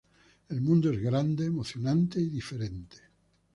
El 0.49 0.61
mundo 0.61 0.89
es 0.89 0.99
grande, 0.99 1.45
emocionante 1.45 2.19
y 2.19 2.27
diferente. 2.27 2.97